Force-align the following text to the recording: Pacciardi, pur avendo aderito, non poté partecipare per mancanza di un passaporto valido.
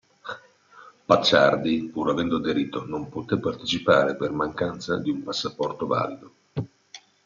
Pacciardi, 1.05 1.91
pur 1.91 2.09
avendo 2.09 2.37
aderito, 2.37 2.87
non 2.87 3.07
poté 3.07 3.37
partecipare 3.37 4.15
per 4.15 4.31
mancanza 4.31 4.97
di 4.97 5.11
un 5.11 5.21
passaporto 5.21 5.85
valido. 5.85 6.33